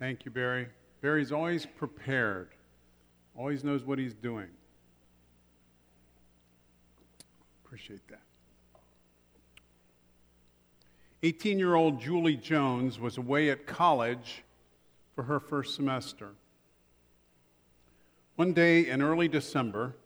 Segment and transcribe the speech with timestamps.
[0.00, 0.66] Thank you, Barry.
[1.02, 2.48] Barry's always prepared,
[3.36, 4.48] always knows what he's doing.
[7.62, 8.22] Appreciate that.
[11.22, 14.42] 18 year old Julie Jones was away at college
[15.14, 16.30] for her first semester.
[18.36, 19.96] One day in early December,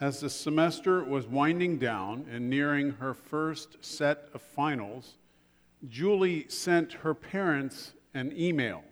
[0.00, 5.14] as the semester was winding down and nearing her first set of finals,
[5.88, 8.84] Julie sent her parents an email.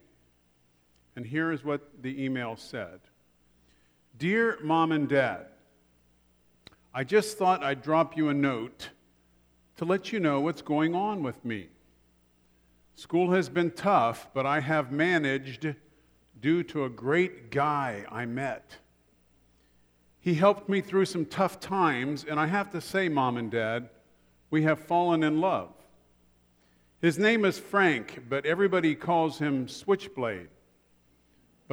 [1.17, 3.01] And here is what the email said
[4.19, 5.47] Dear Mom and Dad,
[6.95, 8.91] I just thought I'd drop you a note
[9.77, 11.69] to let you know what's going on with me.
[12.95, 15.75] School has been tough, but I have managed
[16.41, 18.77] due to a great guy I met.
[20.21, 23.89] He helped me through some tough times, and I have to say, Mom and Dad,
[24.51, 25.73] we have fallen in love.
[27.01, 30.52] His name is Frank, but everybody calls him Switchblade.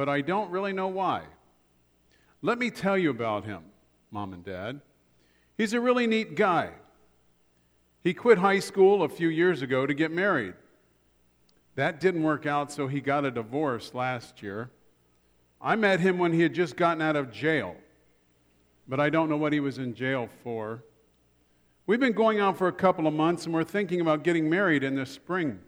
[0.00, 1.24] But I don't really know why.
[2.40, 3.64] Let me tell you about him,
[4.10, 4.80] Mom and Dad.
[5.58, 6.70] He's a really neat guy.
[8.02, 10.54] He quit high school a few years ago to get married.
[11.74, 14.70] That didn't work out, so he got a divorce last year.
[15.60, 17.76] I met him when he had just gotten out of jail,
[18.88, 20.82] but I don't know what he was in jail for.
[21.86, 24.82] We've been going out for a couple of months and we're thinking about getting married
[24.82, 25.60] in the spring.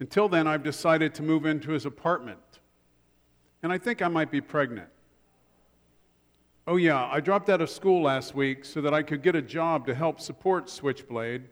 [0.00, 2.38] Until then, I've decided to move into his apartment.
[3.66, 4.86] And I think I might be pregnant.
[6.68, 9.42] Oh, yeah, I dropped out of school last week so that I could get a
[9.42, 11.48] job to help support Switchblade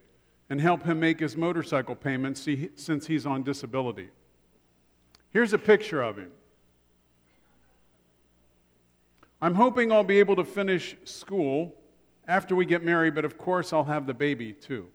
[0.49, 4.11] and help him make his motorcycle payments since he's on disability.
[5.31, 6.31] Here's a picture of him.
[9.41, 11.75] I'm hoping I'll be able to finish school
[12.29, 14.87] after we get married, but of course I'll have the baby too.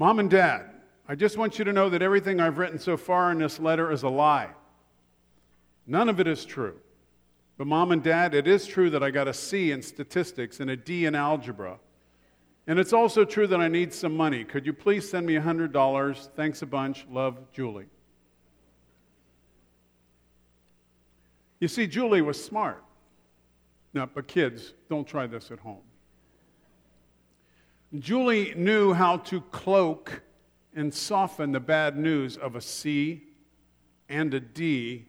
[0.00, 0.68] Mom and Dad,
[1.06, 3.92] I just want you to know that everything I've written so far in this letter
[3.92, 4.48] is a lie.
[5.86, 6.76] None of it is true.
[7.58, 10.70] But, mom and dad, it is true that I got a C in statistics and
[10.70, 11.78] a D in algebra.
[12.66, 14.44] And it's also true that I need some money.
[14.44, 16.28] Could you please send me $100?
[16.34, 17.06] Thanks a bunch.
[17.10, 17.86] Love, Julie.
[21.60, 22.82] You see, Julie was smart.
[23.94, 25.80] No, but kids, don't try this at home.
[27.98, 30.22] Julie knew how to cloak
[30.74, 33.22] and soften the bad news of a C
[34.08, 35.06] and a D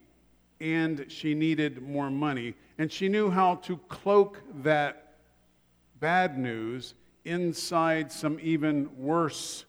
[0.60, 2.56] and she needed more money.
[2.78, 5.14] And she knew how to cloak that
[6.00, 6.94] bad news
[7.26, 9.66] inside some even worse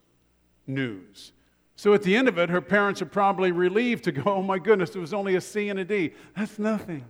[0.67, 1.33] news.
[1.77, 4.59] So at the end of it, her parents are probably relieved to go, oh my
[4.59, 6.13] goodness, it was only a C and a D.
[6.37, 7.05] That's nothing.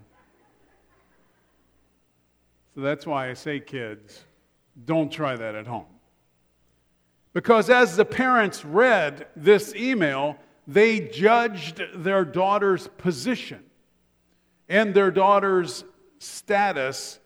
[2.74, 4.24] So that's why I say, kids,
[4.84, 5.86] don't try that at home.
[7.32, 13.64] Because as the parents read this email, they judged their daughter's position
[14.68, 15.84] and their daughter's
[16.18, 17.18] status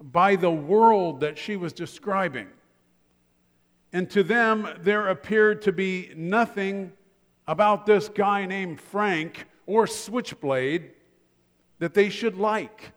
[0.00, 2.48] by the world that she was describing.
[3.92, 6.92] And to them, there appeared to be nothing
[7.46, 10.90] about this guy named Frank or Switchblade
[11.78, 12.92] that they should like.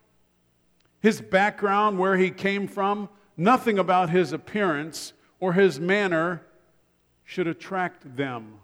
[0.99, 6.41] His background, where he came from, nothing about his appearance or his manner
[7.23, 8.59] should attract them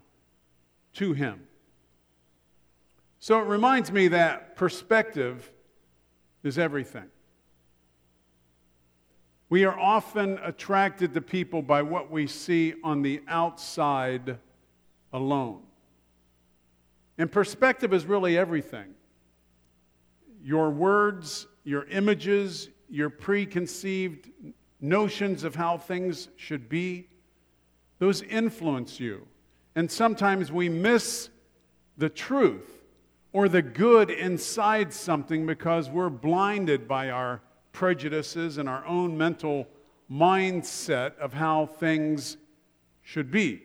[0.93, 1.47] to him.
[3.23, 5.49] So it reminds me that perspective
[6.43, 7.05] is everything.
[9.47, 14.39] We are often attracted to people by what we see on the outside
[15.13, 15.61] alone.
[17.17, 18.93] And perspective is really everything.
[20.43, 24.31] Your words, your images, your preconceived
[24.81, 27.07] notions of how things should be,
[27.99, 29.25] those influence you.
[29.77, 31.29] And sometimes we miss
[31.97, 32.72] the truth
[33.33, 39.67] or the good inside something because we're blinded by our prejudices and our own mental
[40.09, 42.37] mindset of how things
[43.01, 43.63] should be.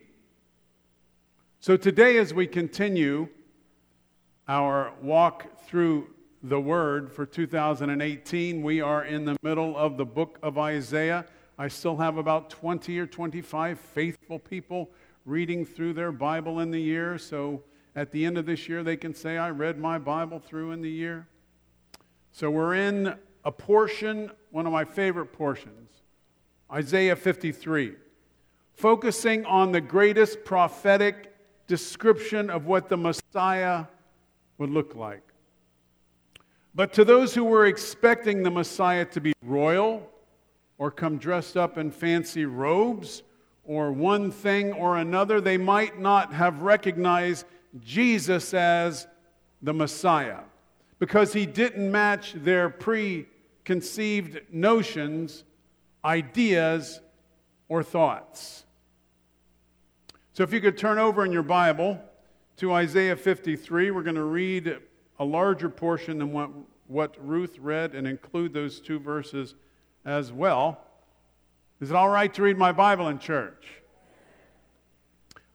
[1.59, 3.29] So, today, as we continue
[4.47, 6.07] our walk through
[6.41, 11.25] the Word for 2018, we are in the middle of the book of Isaiah.
[11.57, 14.89] I still have about 20 or 25 faithful people
[15.25, 17.61] reading through their Bible in the year, so
[17.95, 20.81] at the end of this year, they can say, I read my Bible through in
[20.81, 21.27] the year.
[22.31, 25.89] So we're in a portion, one of my favorite portions,
[26.71, 27.95] Isaiah 53,
[28.73, 31.35] focusing on the greatest prophetic
[31.67, 33.85] description of what the Messiah
[34.57, 35.23] would look like.
[36.75, 40.07] But to those who were expecting the Messiah to be royal
[40.77, 43.23] or come dressed up in fancy robes
[43.63, 47.45] or one thing or another, they might not have recognized
[47.79, 49.07] Jesus as
[49.61, 50.39] the Messiah
[50.99, 55.43] because he didn't match their preconceived notions,
[56.03, 56.99] ideas,
[57.67, 58.65] or thoughts.
[60.33, 61.99] So if you could turn over in your Bible
[62.57, 64.77] to Isaiah 53, we're going to read
[65.19, 66.49] a larger portion than what,
[66.87, 69.55] what Ruth read and include those two verses
[70.05, 70.81] as well.
[71.81, 73.78] Is it all right to read my Bible in church?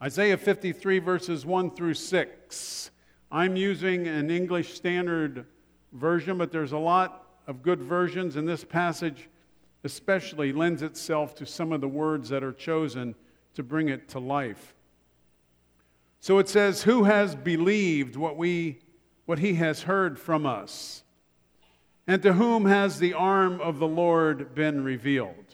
[0.03, 2.91] Isaiah 53, verses 1 through 6.
[3.31, 5.47] I'm using an English Standard
[5.93, 9.29] Version, but there's a lot of good versions, and this passage
[9.85, 13.15] especially lends itself to some of the words that are chosen
[13.55, 14.75] to bring it to life.
[16.21, 18.81] So it says, Who has believed what, we,
[19.27, 21.05] what he has heard from us?
[22.07, 25.54] And to whom has the arm of the Lord been revealed?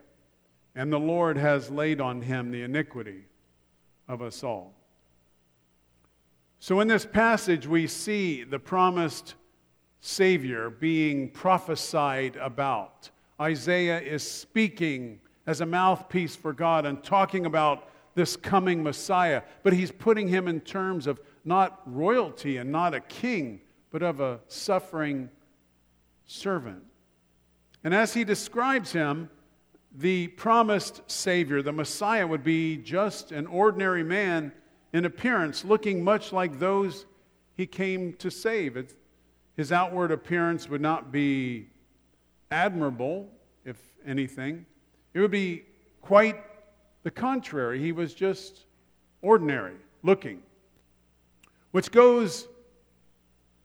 [0.75, 3.25] and the Lord has laid on him the iniquity
[4.07, 4.73] of us all.
[6.59, 9.35] So, in this passage, we see the promised
[9.99, 13.09] Savior being prophesied about.
[13.39, 19.73] Isaiah is speaking as a mouthpiece for God and talking about this coming Messiah, but
[19.73, 24.39] he's putting him in terms of not royalty and not a king, but of a
[24.47, 25.29] suffering
[26.25, 26.83] servant.
[27.83, 29.29] And as he describes him,
[29.93, 34.51] the promised Savior, the Messiah, would be just an ordinary man
[34.93, 37.05] in appearance, looking much like those
[37.55, 38.77] he came to save.
[38.77, 38.95] It's,
[39.57, 41.67] his outward appearance would not be
[42.49, 43.29] admirable,
[43.65, 44.65] if anything.
[45.13, 45.63] It would be
[46.01, 46.37] quite
[47.03, 47.79] the contrary.
[47.79, 48.65] He was just
[49.21, 50.41] ordinary looking,
[51.71, 52.47] which goes.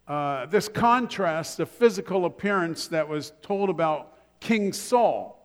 [0.09, 5.36] Uh, this contrast the physical appearance that was told about King Saul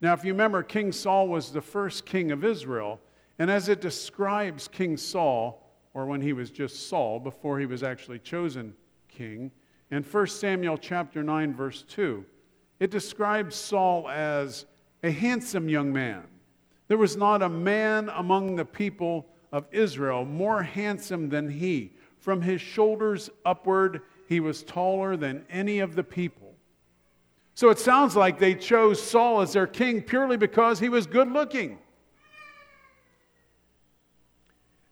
[0.00, 3.00] now, if you remember, King Saul was the first king of Israel.
[3.38, 5.62] And as it describes King Saul,
[5.94, 8.74] or when he was just Saul, before he was actually chosen
[9.08, 9.50] king,
[9.90, 12.24] in 1 Samuel chapter 9, verse 2,
[12.80, 14.66] it describes Saul as
[15.02, 16.24] a handsome young man.
[16.88, 21.92] There was not a man among the people of Israel more handsome than he.
[22.18, 26.45] From his shoulders upward, he was taller than any of the people.
[27.56, 31.32] So it sounds like they chose Saul as their king purely because he was good
[31.32, 31.78] looking.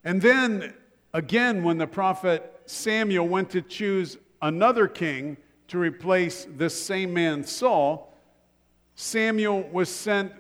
[0.03, 0.73] And then
[1.13, 5.37] again, when the prophet Samuel went to choose another king
[5.69, 8.17] to replace this same man, Saul,
[8.95, 10.33] Samuel was sent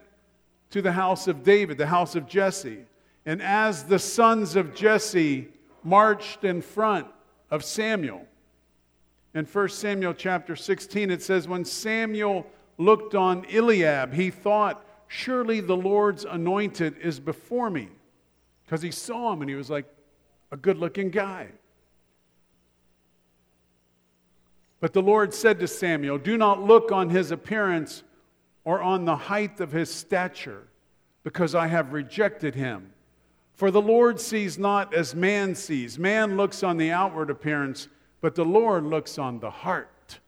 [0.70, 2.87] to the house of David, the house of Jesse.
[3.26, 5.49] And as the sons of Jesse
[5.82, 7.06] marched in front
[7.50, 8.26] of Samuel,
[9.34, 12.46] in 1 Samuel chapter 16, it says, When Samuel
[12.78, 17.88] looked on Eliab, he thought, Surely the Lord's anointed is before me.
[18.64, 19.86] Because he saw him and he was like
[20.50, 21.48] a good looking guy.
[24.80, 28.02] But the Lord said to Samuel, Do not look on his appearance
[28.64, 30.68] or on the height of his stature,
[31.22, 32.92] because I have rejected him.
[33.54, 35.98] For the Lord sees not as man sees.
[35.98, 37.88] Man looks on the outward appearance
[38.25, 40.19] but the Lord looks on the heart.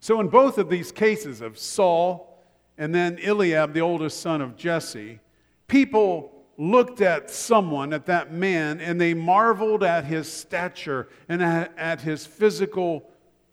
[0.00, 2.42] So, in both of these cases of Saul
[2.78, 5.20] and then Eliab, the oldest son of Jesse,
[5.66, 12.00] people looked at someone, at that man, and they marveled at his stature and at
[12.00, 13.10] his physical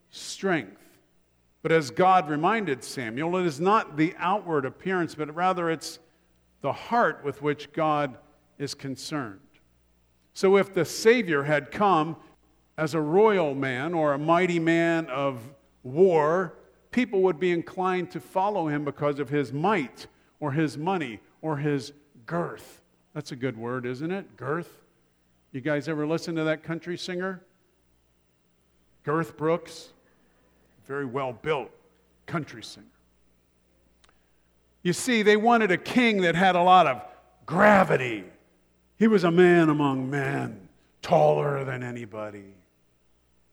[0.09, 0.81] strength.
[1.61, 5.99] But as God reminded Samuel, it is not the outward appearance, but rather it's
[6.61, 8.17] the heart with which God
[8.57, 9.41] is concerned.
[10.33, 12.15] So if the Savior had come
[12.77, 15.41] as a royal man or a mighty man of
[15.83, 16.53] war,
[16.91, 20.07] people would be inclined to follow him because of his might
[20.39, 21.93] or his money or his
[22.25, 22.81] girth.
[23.13, 24.35] That's a good word, isn't it?
[24.35, 24.83] Girth.
[25.51, 27.41] You guys ever listen to that country singer?
[29.03, 29.89] Girth Brooks.
[30.85, 31.71] Very well built
[32.25, 32.85] country singer.
[34.83, 37.01] You see, they wanted a king that had a lot of
[37.45, 38.25] gravity.
[38.97, 40.67] He was a man among men,
[41.01, 42.53] taller than anybody.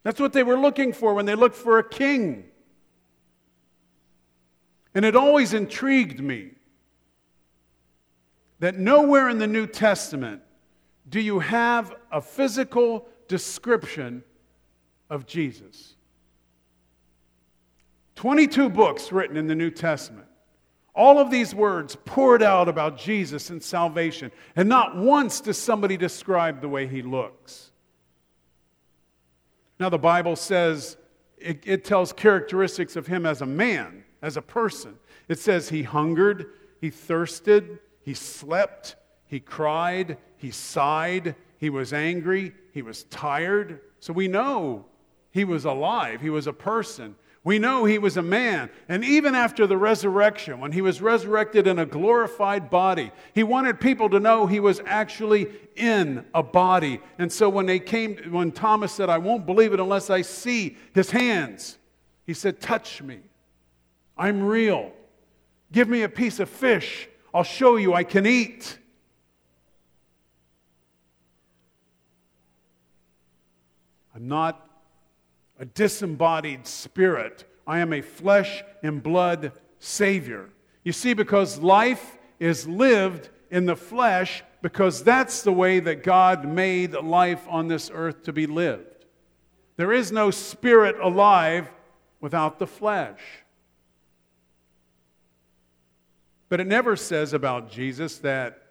[0.02, 2.44] That's what they were looking for when they looked for a king.
[4.94, 6.50] And it always intrigued me
[8.58, 10.42] that nowhere in the New Testament
[11.08, 14.22] do you have a physical description
[15.10, 15.96] of Jesus.
[18.14, 20.28] 22 books written in the New Testament.
[20.94, 25.96] All of these words poured out about Jesus and salvation, and not once does somebody
[25.96, 27.71] describe the way he looks.
[29.82, 30.96] Now, the Bible says
[31.38, 34.96] it, it, tells characteristics of him as a man, as a person.
[35.26, 38.94] It says he hungered, he thirsted, he slept,
[39.26, 43.80] he cried, he sighed, he was angry, he was tired.
[43.98, 44.84] So we know
[45.32, 47.16] he was alive, he was a person.
[47.44, 48.70] We know he was a man.
[48.88, 53.80] And even after the resurrection, when he was resurrected in a glorified body, he wanted
[53.80, 57.00] people to know he was actually in a body.
[57.18, 60.76] And so when they came, when Thomas said, I won't believe it unless I see
[60.94, 61.78] his hands,
[62.26, 63.18] he said, Touch me.
[64.16, 64.92] I'm real.
[65.72, 67.08] Give me a piece of fish.
[67.34, 68.78] I'll show you I can eat.
[74.14, 74.71] I'm not
[75.62, 77.44] a disembodied spirit.
[77.68, 80.50] I am a flesh and blood Savior.
[80.82, 86.44] You see, because life is lived in the flesh, because that's the way that God
[86.44, 89.06] made life on this earth to be lived.
[89.76, 91.70] There is no spirit alive
[92.20, 93.20] without the flesh.
[96.48, 98.62] But it never says about Jesus that,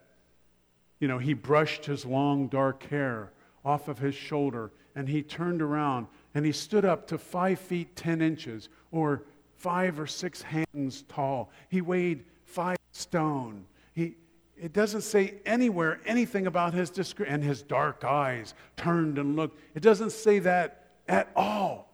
[1.00, 3.32] you know, he brushed his long dark hair
[3.64, 7.96] off of his shoulder and he turned around and he stood up to five feet
[7.96, 9.24] ten inches or
[9.58, 11.52] five or six hands tall.
[11.70, 13.66] He weighed five stone.
[13.94, 14.16] He,
[14.58, 19.60] it doesn't say anywhere anything about his description and his dark eyes turned and looked.
[19.76, 21.94] It doesn't say that at all.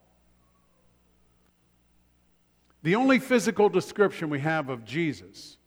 [2.83, 5.57] The only physical description we have of Jesus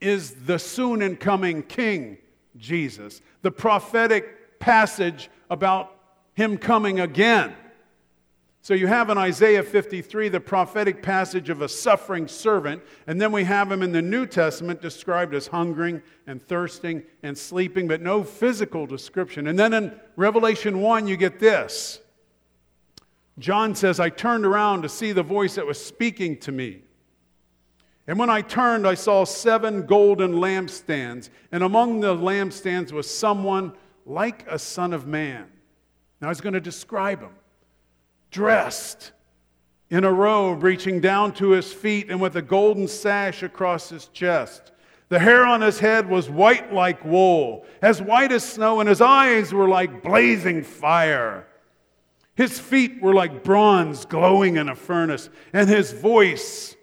[0.00, 2.18] is the soon and coming King
[2.56, 5.94] Jesus, the prophetic passage about
[6.34, 7.54] him coming again.
[8.62, 13.32] So you have in Isaiah 53 the prophetic passage of a suffering servant, and then
[13.32, 18.02] we have him in the New Testament described as hungering and thirsting and sleeping, but
[18.02, 19.46] no physical description.
[19.46, 22.00] And then in Revelation 1, you get this
[23.38, 26.82] John says, I turned around to see the voice that was speaking to me.
[28.06, 33.72] And when I turned, I saw seven golden lampstands, and among the lampstands was someone
[34.04, 35.46] like a son of man.
[36.20, 37.30] Now he's going to describe him
[38.30, 39.12] dressed
[39.90, 44.06] in a robe reaching down to his feet and with a golden sash across his
[44.08, 44.72] chest.
[45.08, 49.00] The hair on his head was white like wool, as white as snow, and his
[49.00, 51.48] eyes were like blazing fire.
[52.36, 56.76] His feet were like bronze glowing in a furnace, and his voice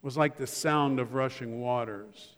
[0.00, 2.36] was like the sound of rushing waters.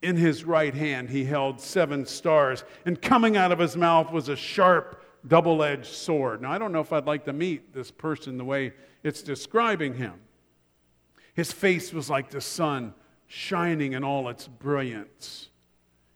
[0.00, 4.28] In his right hand he held seven stars, and coming out of his mouth was
[4.28, 6.42] a sharp, double edged sword.
[6.42, 9.94] Now, I don't know if I'd like to meet this person the way it's describing
[9.94, 10.14] him.
[11.34, 12.94] His face was like the sun
[13.26, 15.48] shining in all its brilliance.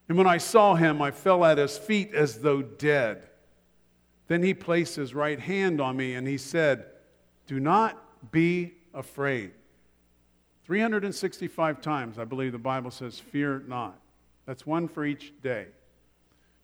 [0.08, 3.28] And when I saw him, I fell at his feet as though dead.
[4.28, 6.86] Then he placed his right hand on me and he said,
[7.46, 9.52] Do not be afraid.
[10.64, 13.98] 365 times, I believe the Bible says, Fear not.
[14.46, 15.66] That's one for each day.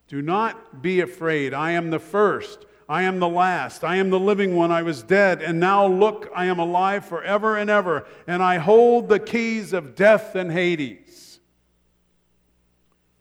[0.08, 1.54] Do not be afraid.
[1.54, 2.66] I am the first.
[2.88, 3.82] I am the last.
[3.82, 4.70] I am the living one.
[4.70, 5.42] I was dead.
[5.42, 8.06] And now look, I am alive forever and ever.
[8.26, 11.40] And I hold the keys of death and Hades.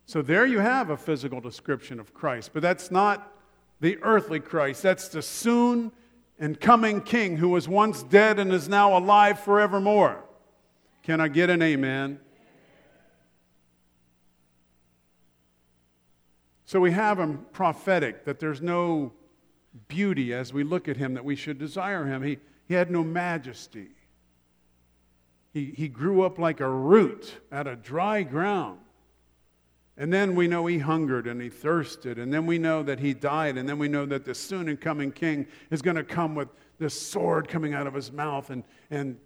[0.06, 2.52] So there you have a physical description of Christ.
[2.54, 3.32] But that's not
[3.80, 4.84] the earthly Christ.
[4.84, 5.92] That's the soon
[6.38, 10.24] and coming King who was once dead and is now alive forevermore.
[11.04, 12.20] Can I get an amen?
[16.74, 19.14] So we have him prophetic, that there's no
[19.90, 22.24] beauty as we look at him, that we should desire him.
[22.24, 23.90] He, he had no majesty.
[25.54, 28.80] He, he grew up like a root out of dry ground.
[29.98, 32.18] And then we know he hungered and he thirsted.
[32.18, 33.60] And then we know that he died.
[33.60, 36.50] And then we know that the soon and coming king is going to come with
[36.80, 39.20] this sword coming out of his mouth and, and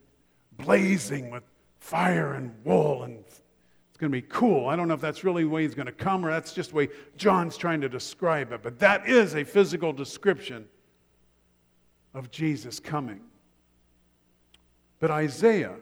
[0.51, 1.43] blazing with
[1.79, 3.03] fire and wool.
[3.03, 3.23] And
[3.97, 4.69] It's going to be cool.
[4.69, 6.69] I don't know if that's really the way he's going to come or that's just
[6.69, 10.67] the way John's trying to describe it, but that is a physical description
[12.13, 13.21] of Jesus coming.
[14.99, 15.77] But Isaiah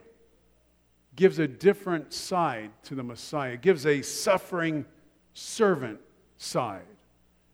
[1.18, 4.86] gives a different side to the Messiah, gives a suffering
[5.34, 6.00] servant
[6.38, 6.84] side.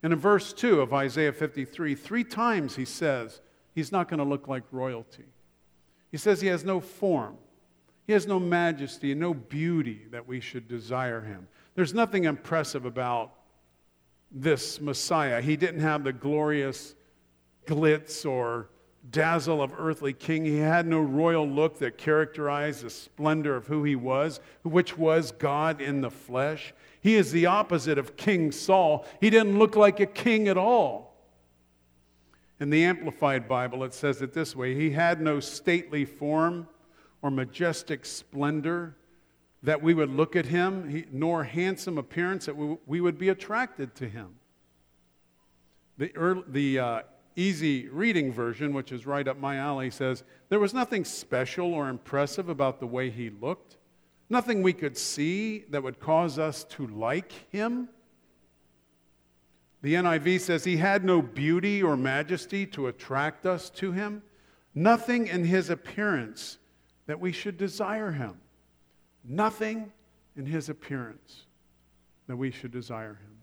[0.04, 3.42] And in verse 2 of Isaiah 53, three times he says
[3.74, 5.26] he's not going to look like royalty.
[6.12, 7.38] He says he has no form,
[8.08, 11.48] he has no majesty, and no beauty that we should desire him.
[11.76, 13.34] There's nothing impressive about
[14.32, 15.42] this Messiah.
[15.42, 16.96] He didn't have the glorious
[17.66, 18.70] glitz or
[19.10, 20.46] dazzle of earthly king.
[20.46, 25.32] He had no royal look that characterized the splendor of who he was, which was
[25.32, 26.74] God in the flesh.
[27.02, 29.06] He is the opposite of King Saul.
[29.20, 31.12] He didn't look like a king at all.
[32.60, 36.68] In the Amplified Bible, it says it this way He had no stately form
[37.22, 38.96] or majestic splendor
[39.64, 43.94] that we would look at him, nor handsome appearance that we, we, would be attracted
[43.96, 44.36] to him.
[45.98, 47.02] The, early, the uh,
[47.36, 51.90] easy reading version, which is right up my alley, says there was nothing special or
[51.90, 53.78] impressive about the way he looked,
[54.30, 57.88] nothing we could see that would cause us to like him.
[59.84, 64.24] The NIV says he had no beauty or majesty to attract us to him,
[64.74, 66.58] nothing in his appearance
[67.12, 68.40] that we should desire him.
[69.26, 69.92] Nothing
[70.38, 71.44] in his appearance
[72.28, 73.36] that we should desire him.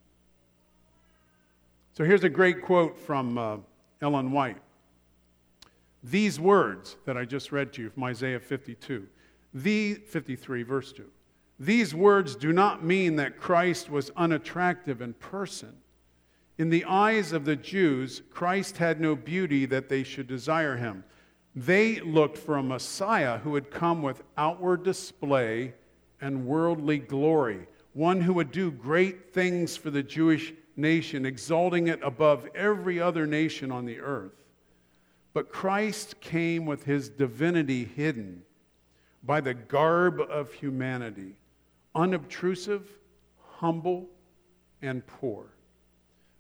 [1.93, 3.57] So here's a great quote from uh,
[4.01, 4.57] Ellen White.
[6.03, 9.07] These words that I just read to you from Isaiah 52,
[9.53, 11.05] the 53, verse 2.
[11.61, 15.77] These words do not mean that Christ was unattractive in person.
[16.57, 21.05] In the eyes of the Jews, Christ had no beauty that they should desire him.
[21.59, 25.75] They looked for a Messiah who would come with outward display
[26.21, 31.99] and worldly glory, one who would do great things for the Jewish nation, exalting it
[32.01, 34.45] above every other nation on the earth.
[35.33, 38.43] But Christ came with his divinity hidden
[39.25, 41.35] by the garb of humanity,
[41.93, 42.89] unobtrusive,
[43.57, 44.07] humble,
[44.81, 45.47] and poor.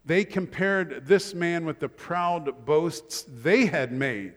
[0.05, 4.35] They compared this man with the proud boasts they had made,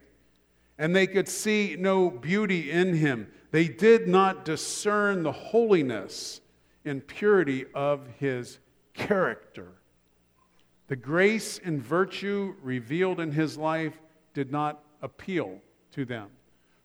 [0.82, 3.28] and they could see no beauty in him.
[3.52, 6.42] They did not discern the holiness
[6.84, 8.58] and purity of his
[8.96, 9.68] character.
[10.88, 13.94] The grace and virtue revealed in his life
[14.34, 15.60] did not appeal
[15.92, 16.30] to them.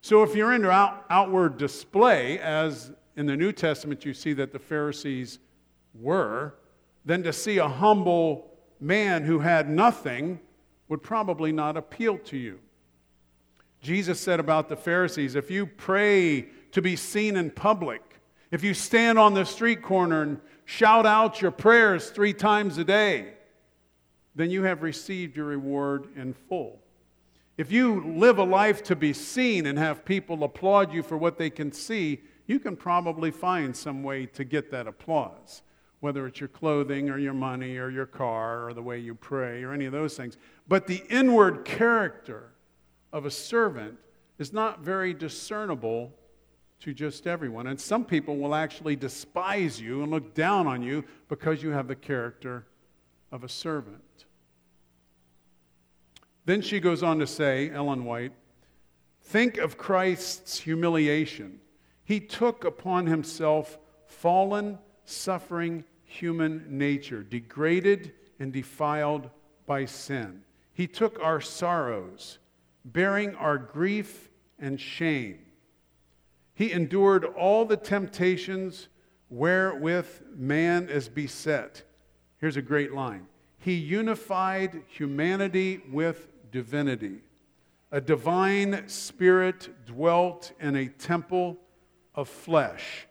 [0.03, 4.53] So, if you're into out, outward display, as in the New Testament you see that
[4.53, 5.39] the Pharisees
[5.95, 6.57] were,
[7.07, 10.39] then to see a humble man who had nothing
[10.89, 12.61] would probably not appeal to you.
[13.87, 18.03] Jesus said about the Pharisees if you pray to be seen in public,
[18.51, 22.85] if you stand on the street corner and shout out your prayers three times a
[22.85, 23.35] day,
[24.35, 26.81] then you have received your reward in full.
[27.57, 31.39] If you live a life to be seen and have people applaud you for what
[31.39, 35.63] they can see, you can probably find some way to get that applause,
[36.01, 39.63] whether it's your clothing or your money or your car or the way you pray
[39.63, 40.39] or any of those things.
[40.67, 42.51] But the inward character
[43.13, 43.99] of a servant
[44.39, 46.13] is not very discernible
[46.81, 47.67] to just everyone.
[47.67, 51.89] And some people will actually despise you and look down on you because you have
[51.89, 52.67] the character
[53.33, 54.03] of a servant.
[56.45, 58.33] Then she goes on to say, Ellen White,
[59.23, 61.61] think of Christ's humiliation.
[62.05, 69.29] He took upon himself fallen, suffering human nature, degraded and defiled
[69.67, 70.43] by sin.
[70.73, 72.39] He took our sorrows,
[72.87, 75.39] bearing our grief and shame.
[76.55, 78.89] He endured all the temptations
[79.29, 81.83] wherewith man is beset.
[82.39, 83.27] Here's a great line
[83.59, 87.19] He unified humanity with divinity.
[87.93, 91.57] A divine spirit dwelt in a temple
[92.15, 93.07] of flesh.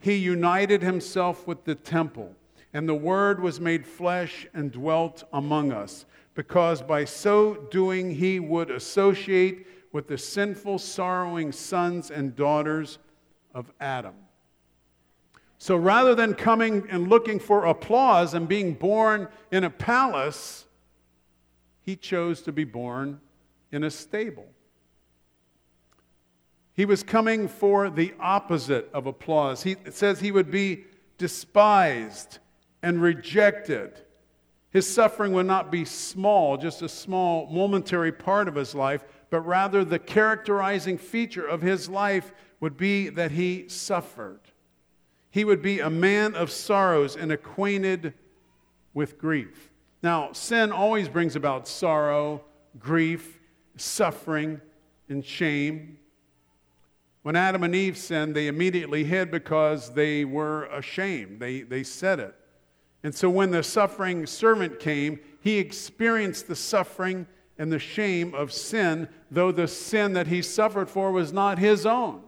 [0.00, 2.34] He united himself with the temple,
[2.72, 6.04] and the Word was made flesh and dwelt among us,
[6.38, 13.00] because by so doing he would associate with the sinful, sorrowing sons and daughters
[13.56, 14.14] of Adam.
[15.58, 20.66] So rather than coming and looking for applause and being born in a palace,
[21.82, 23.20] he chose to be born
[23.72, 24.46] in a stable.
[26.72, 29.64] He was coming for the opposite of applause.
[29.64, 30.84] He says he would be
[31.18, 32.38] despised
[32.80, 34.02] and rejected.
[34.70, 39.40] His suffering would not be small, just a small momentary part of his life, but
[39.40, 44.40] rather the characterizing feature of his life would be that he suffered.
[45.30, 48.14] he would be a man of sorrows and acquainted
[48.94, 49.70] with grief.
[50.02, 52.42] Now, sin always brings about sorrow,
[52.78, 53.38] grief,
[53.76, 54.60] suffering,
[55.08, 55.98] and shame.
[57.22, 61.40] When Adam and Eve sinned, they immediately hid because they were ashamed.
[61.40, 62.34] They, they said it.
[63.02, 67.26] And so when the suffering servant came, he experienced the suffering
[67.58, 71.86] and the shame of sin, though the sin that he suffered for was not his
[71.86, 72.22] own.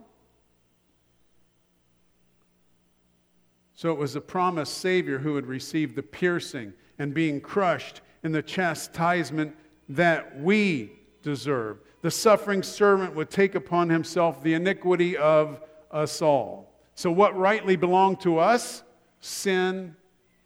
[3.73, 8.31] So it was the promised Savior who would receive the piercing and being crushed in
[8.31, 9.55] the chastisement
[9.89, 10.91] that we
[11.23, 11.79] deserve.
[12.01, 16.73] The suffering servant would take upon himself the iniquity of us all.
[16.95, 18.83] So, what rightly belonged to us,
[19.19, 19.95] sin,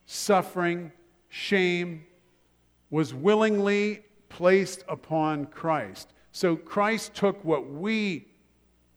[0.05, 0.91] suffering,
[1.29, 2.05] shame,
[2.89, 6.13] was willingly placed upon Christ.
[6.31, 8.27] So Christ took what we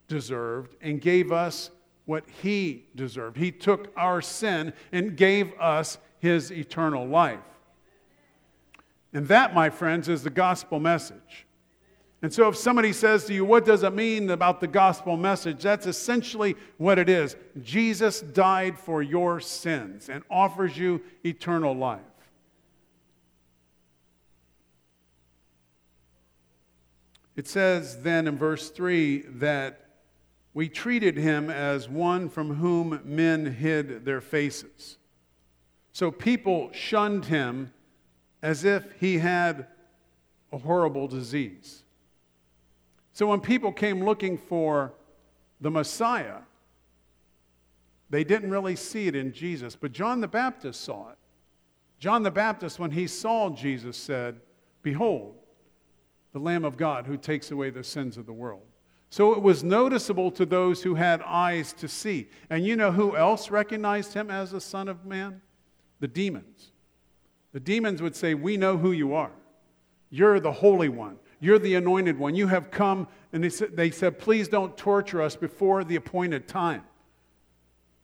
[0.09, 1.71] deserved and gave us
[2.05, 3.37] what he deserved.
[3.37, 7.39] He took our sin and gave us his eternal life.
[9.13, 11.47] And that, my friends, is the gospel message.
[12.21, 15.63] And so, if somebody says to you, What does it mean about the gospel message?
[15.63, 17.37] That's essentially what it is.
[17.63, 22.01] Jesus died for your sins and offers you eternal life.
[27.37, 29.89] It says then in verse 3 that
[30.55, 34.99] we treated him as one from whom men hid their faces.
[35.93, 37.73] So people shunned him
[38.43, 39.69] as if he had
[40.53, 41.85] a horrible disease.
[43.19, 44.95] So when people came looking for
[45.61, 46.37] the Messiah,
[48.11, 49.75] they didn't really see it in Jesus.
[49.75, 51.19] But John the Baptist saw it.
[51.99, 54.41] John the Baptist, when he saw Jesus, said,
[54.83, 55.35] Behold,
[56.33, 58.63] the Lamb of God who takes away the sins of the world.
[59.11, 62.29] So it was noticeable to those who had eyes to see.
[62.51, 65.43] And you know who else recognized him as the Son of Man?
[65.99, 66.71] The demons.
[67.51, 69.33] The demons would say, We know who you are.
[70.09, 71.19] You're the Holy One.
[71.41, 72.35] You're the anointed one.
[72.35, 73.09] You have come.
[73.33, 76.83] And they said, they said, Please don't torture us before the appointed time.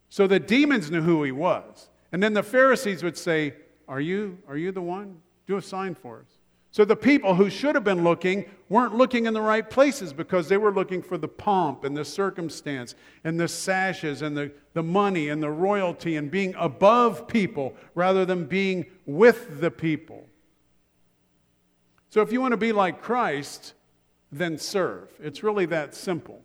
[0.09, 1.89] So the demons knew who he was.
[2.13, 3.55] And then the Pharisees would say,
[3.89, 5.21] Are you, are you the one?
[5.47, 6.39] Do a sign for us.
[6.75, 10.49] So the people who should have been looking weren't looking in the right places because
[10.49, 14.83] they were looking for the pomp and the circumstance and the sashes and the, the
[14.83, 20.27] money and the royalty and being above people rather than being with the people.
[22.15, 23.75] So if you want to be like Christ,
[24.31, 25.09] then serve.
[25.19, 26.43] It's really that simple.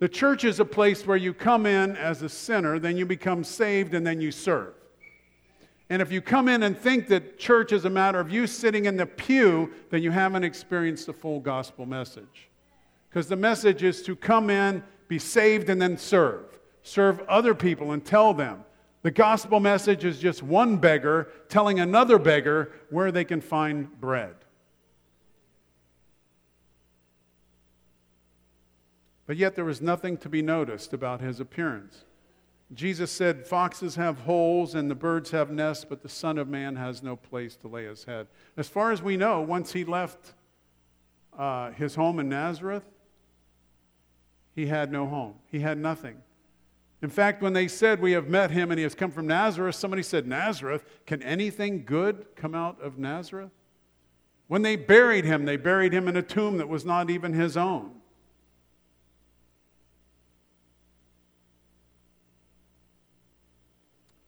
[0.00, 3.44] The church is a place where you come in as a sinner, then you become
[3.44, 4.74] saved, and then you serve.
[5.88, 8.86] And if you come in and think that church is a matter of you sitting
[8.86, 12.48] in the pew, then you haven't experienced the full gospel message.
[13.08, 16.58] Because the message is to come in, be saved, and then serve.
[16.82, 18.64] Serve other people and tell them.
[19.02, 24.34] The gospel message is just one beggar telling another beggar where they can find bread.
[29.30, 32.04] But yet there was nothing to be noticed about his appearance.
[32.74, 36.74] Jesus said, Foxes have holes and the birds have nests, but the Son of Man
[36.74, 38.26] has no place to lay his head.
[38.56, 40.32] As far as we know, once he left
[41.38, 42.82] uh, his home in Nazareth,
[44.52, 45.34] he had no home.
[45.46, 46.16] He had nothing.
[47.00, 49.76] In fact, when they said, We have met him and he has come from Nazareth,
[49.76, 50.84] somebody said, Nazareth?
[51.06, 53.52] Can anything good come out of Nazareth?
[54.48, 57.56] When they buried him, they buried him in a tomb that was not even his
[57.56, 57.99] own.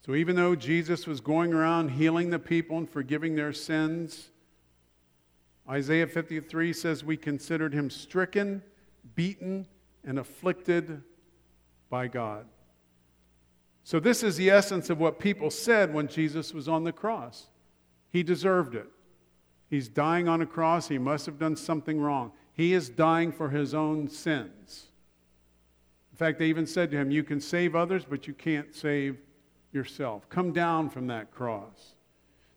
[0.05, 4.31] So even though Jesus was going around healing the people and forgiving their sins,
[5.69, 8.63] Isaiah 53 says we considered him stricken,
[9.15, 9.67] beaten,
[10.05, 11.03] and afflicted
[11.89, 12.47] by God.
[13.85, 17.49] So, this is the essence of what people said when Jesus was on the cross.
[18.11, 18.87] He deserved it.
[19.69, 20.87] He's dying on a cross.
[20.89, 22.33] He must have done something wrong.
[22.55, 24.87] He is dying for his own sins.
[26.13, 29.19] In fact, they even said to him, You can save others, but you can't save
[29.73, 30.29] yourself.
[30.29, 31.95] Come down from that cross.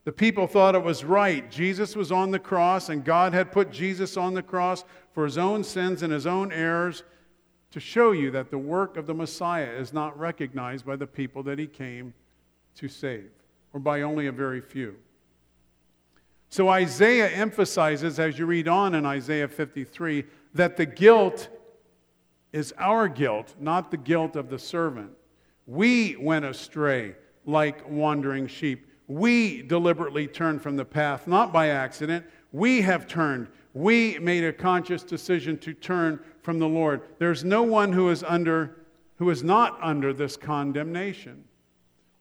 [0.03, 1.49] The people thought it was right.
[1.49, 5.37] Jesus was on the cross, and God had put Jesus on the cross for his
[5.37, 7.03] own sins and his own errors
[7.71, 11.41] to show you that the work of the Messiah is not recognized by the people
[11.43, 12.13] that he came
[12.75, 13.31] to save,
[13.73, 14.95] or by only a very few.
[16.49, 20.23] So Isaiah emphasizes, as you read on in Isaiah 53,
[20.53, 21.49] that the guilt
[22.53, 25.11] is our guilt, not the guilt of the servant.
[25.67, 28.87] We went astray like wandering sheep.
[29.07, 32.25] We deliberately turned from the path, not by accident.
[32.51, 33.47] We have turned.
[33.73, 37.01] We made a conscious decision to turn from the Lord.
[37.19, 38.77] There's no one who is under
[39.17, 41.45] who is not under this condemnation.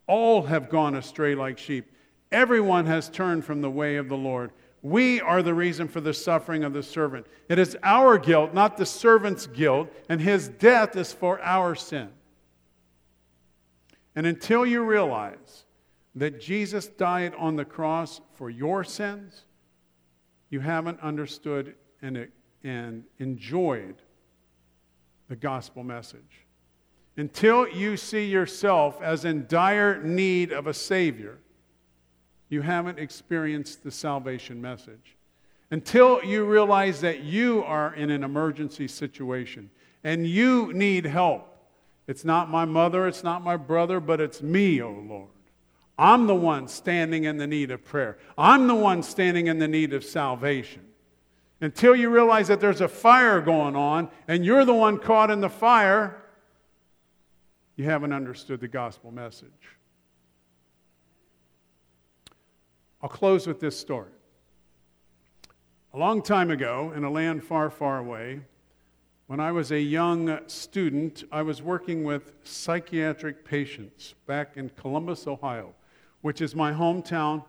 [0.06, 1.90] All have gone astray like sheep.
[2.30, 4.52] Everyone has turned from the way of the Lord.
[4.82, 7.26] We are the reason for the suffering of the servant.
[7.48, 12.10] It is our guilt, not the servant's guilt, and his death is for our sin.
[14.16, 15.64] And until you realize
[16.14, 19.42] that Jesus died on the cross for your sins,
[20.50, 22.28] you haven't understood and,
[22.62, 23.96] and enjoyed
[25.28, 26.46] the gospel message.
[27.16, 31.38] Until you see yourself as in dire need of a Savior,
[32.48, 35.16] you haven't experienced the salvation message.
[35.70, 39.70] Until you realize that you are in an emergency situation
[40.04, 41.53] and you need help.
[42.06, 45.28] It's not my mother, it's not my brother, but it's me, O oh Lord.
[45.98, 48.18] I'm the one standing in the need of prayer.
[48.36, 50.82] I'm the one standing in the need of salvation.
[51.60, 55.40] Until you realize that there's a fire going on and you're the one caught in
[55.40, 56.22] the fire,
[57.76, 59.48] you haven't understood the gospel message.
[63.00, 64.10] I'll close with this story.
[65.92, 68.40] A long time ago, in a land far, far away,
[69.26, 75.26] when I was a young student, I was working with psychiatric patients back in Columbus,
[75.26, 75.74] Ohio,
[76.20, 77.44] which is my hometown.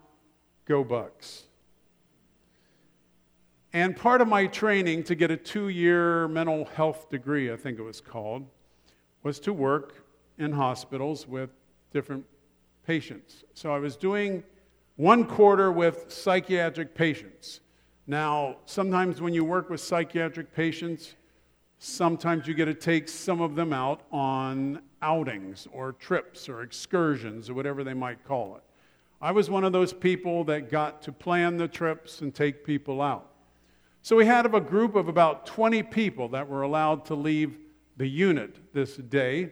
[0.65, 1.43] Go Bucks.
[3.73, 7.77] And part of my training to get a two year mental health degree, I think
[7.77, 8.47] it was called,
[9.21, 10.05] was to work
[10.37, 11.49] in hospitals with
[11.91, 12.25] different
[12.87, 13.43] patients.
[13.53, 14.43] So I was doing
[14.95, 17.59] one quarter with psychiatric patients.
[18.07, 21.15] Now, sometimes when you work with psychiatric patients,
[21.79, 27.49] sometimes you get to take some of them out on outings or trips or excursions
[27.49, 28.63] or whatever they might call it.
[29.21, 33.01] I was one of those people that got to plan the trips and take people
[33.01, 33.31] out.
[34.01, 37.57] So we had a group of about 20 people that were allowed to leave
[37.97, 39.51] the unit this day.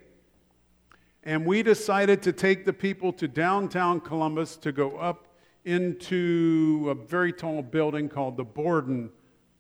[1.24, 5.28] And we decided to take the people to downtown Columbus to go up
[5.66, 9.10] into a very tall building called the Borden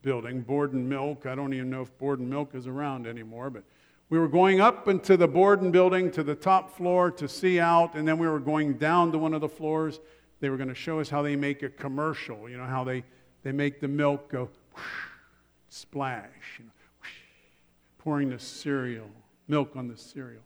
[0.03, 1.25] Building, Borden Milk.
[1.25, 3.63] I don't even know if Borden Milk is around anymore, but
[4.09, 7.95] we were going up into the Borden Building to the top floor to see out,
[7.95, 9.99] and then we were going down to one of the floors.
[10.39, 13.03] They were going to show us how they make a commercial, you know, how they,
[13.41, 14.83] they make the milk go whoosh,
[15.69, 17.09] splash, you know, whoosh,
[17.97, 19.09] pouring the cereal,
[19.47, 20.43] milk on the cereal.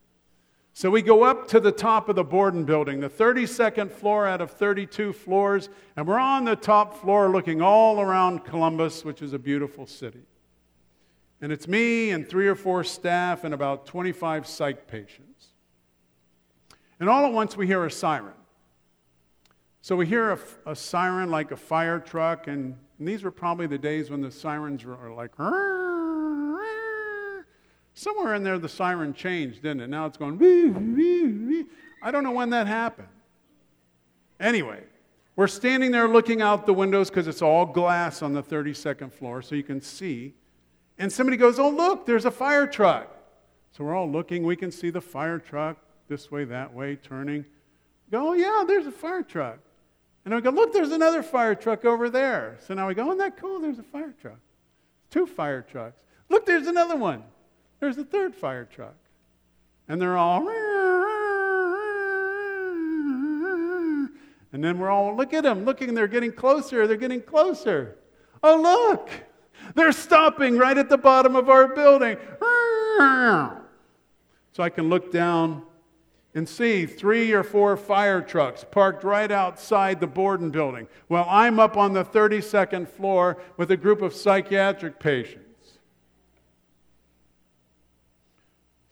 [0.78, 4.40] So we go up to the top of the Borden building, the 32nd floor out
[4.40, 9.32] of 32 floors, and we're on the top floor looking all around Columbus, which is
[9.32, 10.22] a beautiful city.
[11.40, 15.48] And it's me and three or four staff and about 25 psych patients.
[17.00, 18.34] And all at once we hear a siren.
[19.80, 23.66] So we hear a, a siren like a fire truck, and, and, these were probably
[23.66, 25.32] the days when the sirens were like,
[27.98, 29.90] Somewhere in there, the siren changed, didn't it?
[29.90, 31.66] Now it's going, wee, wee, wee.
[32.00, 33.08] I don't know when that happened.
[34.38, 34.84] Anyway,
[35.34, 39.42] we're standing there looking out the windows because it's all glass on the 32nd floor,
[39.42, 40.32] so you can see.
[40.98, 43.12] And somebody goes, Oh, look, there's a fire truck.
[43.72, 44.44] So we're all looking.
[44.44, 47.44] We can see the fire truck this way, that way, turning.
[48.12, 49.58] go, Oh, yeah, there's a fire truck.
[50.24, 52.58] And I go, Look, there's another fire truck over there.
[52.64, 53.58] So now we go, Isn't that cool?
[53.58, 54.38] There's a fire truck.
[55.10, 56.00] Two fire trucks.
[56.28, 57.24] Look, there's another one.
[57.80, 58.94] There's a third fire truck.
[59.88, 60.46] And they're all,
[64.52, 67.96] and then we're all, look at them, looking, they're getting closer, they're getting closer.
[68.42, 69.10] Oh, look,
[69.74, 72.18] they're stopping right at the bottom of our building.
[74.52, 75.62] So I can look down
[76.34, 80.86] and see three or four fire trucks parked right outside the Borden building.
[81.08, 85.47] Well, I'm up on the 32nd floor with a group of psychiatric patients.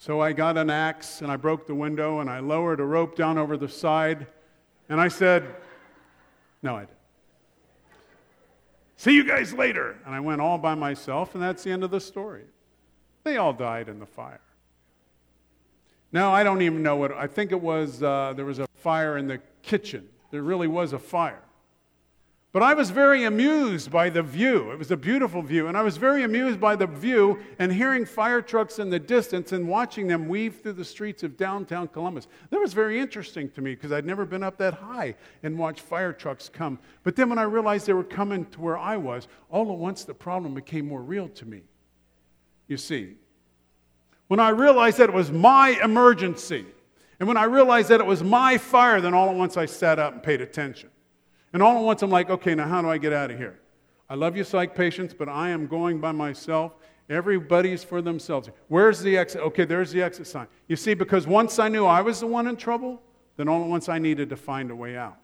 [0.06, 3.16] So I got an axe and I broke the window and I lowered a rope
[3.16, 4.28] down over the side
[4.88, 5.44] and I said,
[6.62, 6.92] No, I didn't.
[8.98, 9.96] See you guys later.
[10.06, 12.44] And I went all by myself, and that's the end of the story.
[13.24, 14.40] They all died in the fire.
[16.12, 19.18] Now, I don't even know what, I think it was, uh, there was a fire
[19.18, 20.08] in the kitchen.
[20.30, 21.42] There really was a fire.
[22.56, 24.70] But I was very amused by the view.
[24.70, 25.66] It was a beautiful view.
[25.66, 29.52] And I was very amused by the view and hearing fire trucks in the distance
[29.52, 32.28] and watching them weave through the streets of downtown Columbus.
[32.48, 35.82] That was very interesting to me because I'd never been up that high and watched
[35.82, 36.78] fire trucks come.
[37.02, 40.04] But then when I realized they were coming to where I was, all at once
[40.04, 41.60] the problem became more real to me.
[42.68, 43.16] You see,
[44.28, 46.64] when I realized that it was my emergency,
[47.20, 49.98] and when I realized that it was my fire, then all at once I sat
[49.98, 50.88] up and paid attention.
[51.56, 53.58] And all at once, I'm like, okay, now how do I get out of here?
[54.10, 56.74] I love you, psych patients, but I am going by myself,
[57.08, 58.50] Everybody's for themselves.
[58.68, 59.40] Where's the exit?
[59.40, 60.48] Okay, there's the exit sign.
[60.68, 63.00] You see, because once I knew I was the one in trouble,
[63.38, 65.16] then all at once I needed to find a way out.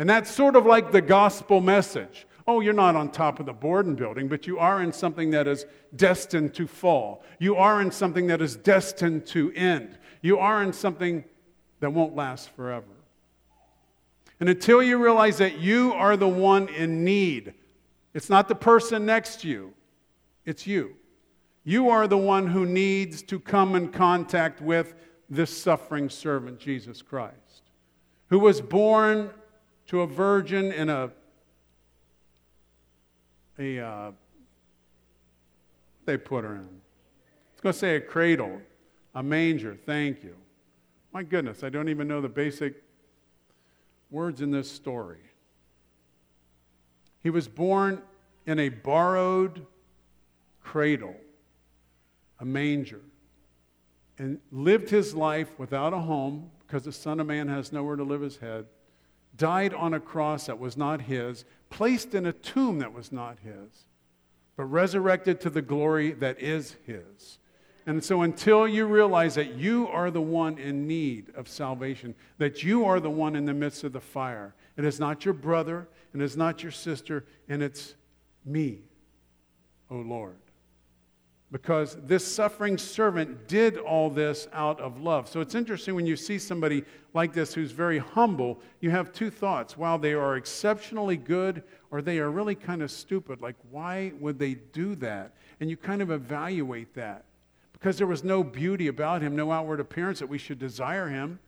[0.00, 2.26] And that's sort of like the gospel message.
[2.48, 5.46] Oh, you're not on top of the Borden building, but you are in something that
[5.46, 7.22] is destined to fall.
[7.38, 9.96] You are in something that is destined to end.
[10.22, 11.22] You are in something
[11.78, 12.86] that won't last forever.
[14.42, 17.54] And until you realize that you are the one in need,
[18.12, 19.72] it's not the person next to you,
[20.44, 20.96] it's you.
[21.62, 24.94] You are the one who needs to come in contact with
[25.30, 27.62] this suffering servant, Jesus Christ,
[28.30, 29.30] who was born
[29.86, 31.12] to a virgin in a,
[33.60, 34.10] a uh,
[36.04, 36.68] they put her in.
[37.52, 38.60] It's going to say a cradle,
[39.14, 39.78] a manger.
[39.86, 40.34] Thank you.
[41.12, 42.82] My goodness, I don't even know the basic
[44.12, 45.18] words in this story.
[47.22, 48.02] He was born
[48.46, 49.66] in a borrowed
[50.62, 51.16] cradle,
[52.38, 53.00] a manger,
[54.18, 58.04] and lived his life without a home because the Son of Man has nowhere to
[58.04, 58.66] live his head,
[59.36, 63.38] died on a cross that was not his, placed in a tomb that was not
[63.42, 63.86] his,
[64.56, 67.38] but resurrected to the glory that is his.
[67.86, 72.62] And so, until you realize that you are the one in need of salvation, that
[72.62, 75.88] you are the one in the midst of the fire, it is not your brother,
[76.12, 77.94] and it is not your sister, and it's
[78.44, 78.82] me,
[79.90, 80.36] O Lord
[81.52, 85.28] because this suffering servant did all this out of love.
[85.28, 89.28] So it's interesting when you see somebody like this who's very humble, you have two
[89.28, 89.76] thoughts.
[89.76, 93.42] While they are exceptionally good, or they are really kind of stupid.
[93.42, 95.34] Like, why would they do that?
[95.60, 97.26] And you kind of evaluate that.
[97.82, 101.40] Because there was no beauty about him, no outward appearance that we should desire him.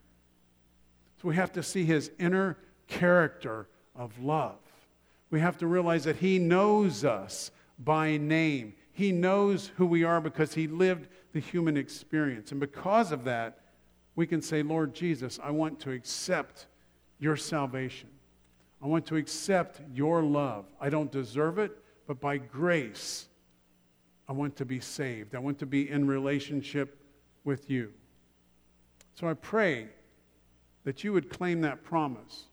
[1.22, 4.58] So we have to see his inner character of love.
[5.30, 8.74] We have to realize that he knows us by name.
[8.90, 12.50] He knows who we are because he lived the human experience.
[12.50, 13.60] And because of that,
[14.16, 16.66] we can say, Lord Jesus, I want to accept
[17.20, 18.08] your salvation.
[18.82, 20.64] I want to accept your love.
[20.80, 23.28] I don't deserve it, but by grace,
[24.28, 25.34] I want to be saved.
[25.34, 26.98] I want to be in relationship
[27.44, 27.92] with you.
[29.14, 29.88] So I pray
[30.84, 32.44] that you would claim that promise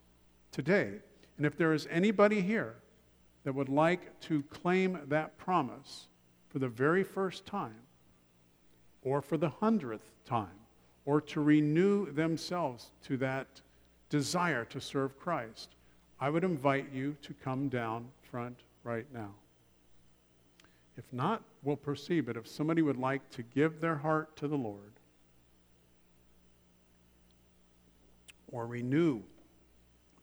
[0.51, 0.99] today.
[1.37, 2.75] And if there is anybody here
[3.43, 6.07] that would like to claim that promise,
[6.49, 7.81] for the very first time,
[9.03, 10.47] or for the hundredth time,
[11.05, 13.47] or to renew themselves to that
[14.09, 15.69] desire to serve Christ,
[16.19, 19.31] I would invite you to come down front right now.
[20.97, 22.21] If not, we'll proceed.
[22.21, 24.93] But if somebody would like to give their heart to the Lord
[28.51, 29.21] or renew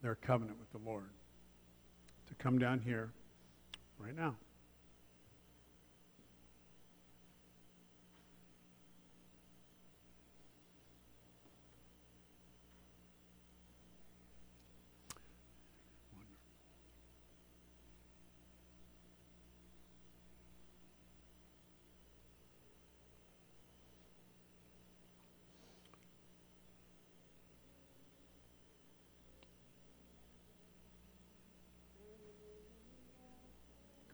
[0.03, 1.11] their covenant with the Lord,
[2.27, 3.11] to come down here
[3.99, 4.37] right now.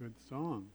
[0.04, 0.66] Good song.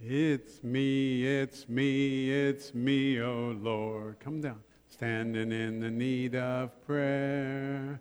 [0.00, 4.20] It's me, it's me, it's me, oh Lord.
[4.20, 4.60] Come down.
[4.88, 8.00] Standing in the need of prayer.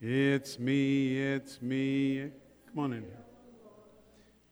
[0.00, 2.30] It's me, it's me.
[2.68, 3.24] Come on in here.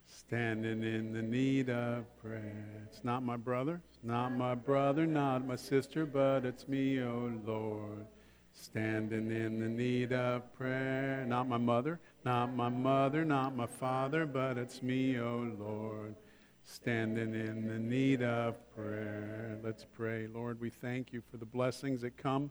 [0.08, 2.82] Standing in the need of prayer.
[2.90, 7.30] It's not my brother, it's not my brother, not my sister, but it's me, oh
[7.46, 8.04] Lord.
[8.52, 11.24] Standing in the need of prayer.
[11.24, 16.16] Not my mother, not my mother, not my father, but it's me, oh Lord,
[16.64, 19.56] standing in the need of prayer.
[19.62, 20.26] Let's pray.
[20.26, 22.50] Lord, we thank you for the blessings that come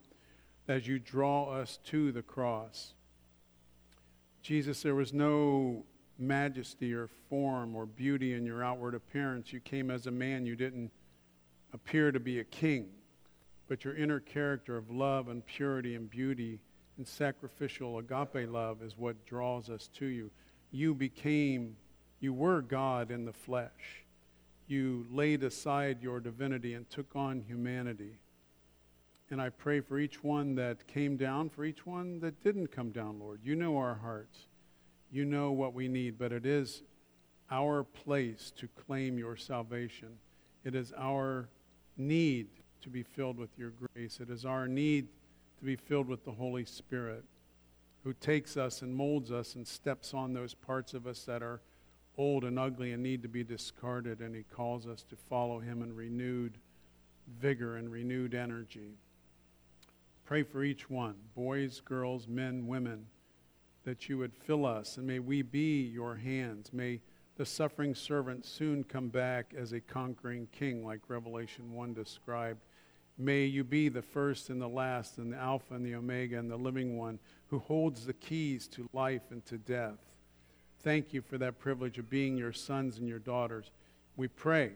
[0.69, 2.93] as you draw us to the cross.
[4.41, 5.83] Jesus, there was no
[6.17, 9.51] majesty or form or beauty in your outward appearance.
[9.51, 10.45] You came as a man.
[10.45, 10.89] You didn't
[11.73, 12.91] appear to be a king,
[13.67, 16.61] but your inner character of love and purity and beauty
[16.97, 20.31] and sacrificial agape love is what draws us to you.
[20.71, 21.75] You became,
[22.19, 24.03] you were God in the flesh.
[24.67, 28.17] You laid aside your divinity and took on humanity.
[29.29, 32.91] And I pray for each one that came down, for each one that didn't come
[32.91, 33.39] down, Lord.
[33.43, 34.47] You know our hearts.
[35.11, 36.83] You know what we need, but it is
[37.51, 40.09] our place to claim your salvation.
[40.63, 41.47] It is our
[41.97, 42.47] need
[42.81, 44.19] to be filled with your grace.
[44.19, 45.07] It is our need
[45.59, 47.23] to be filled with the Holy Spirit
[48.03, 51.61] who takes us and molds us and steps on those parts of us that are
[52.17, 55.81] old and ugly and need to be discarded, and He calls us to follow Him
[55.81, 56.59] in renewed
[57.39, 58.93] vigor and renewed energy.
[60.23, 63.07] Pray for each one boys, girls, men, women
[63.83, 66.71] that you would fill us, and may we be your hands.
[66.73, 67.01] May
[67.37, 72.61] the suffering servant soon come back as a conquering king, like Revelation 1 described.
[73.17, 76.51] May you be the first and the last, and the Alpha and the Omega, and
[76.51, 79.99] the living one who holds the keys to life and to death.
[80.81, 83.71] Thank you for that privilege of being your sons and your daughters.
[84.17, 84.71] We pray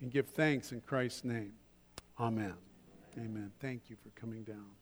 [0.00, 1.52] and give thanks in Christ's name.
[2.18, 2.54] Amen.
[3.16, 3.52] Amen.
[3.60, 4.81] Thank you for coming down.